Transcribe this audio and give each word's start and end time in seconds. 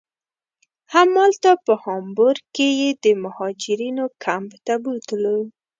همالته 0.93 1.51
په 1.65 1.73
هامبورګ 1.83 2.43
کې 2.55 2.67
یې 2.79 2.89
د 3.03 3.05
مهاجرینو 3.23 4.05
کمپ 4.23 4.51
ته 4.65 4.73
بوتلو. 4.83 5.37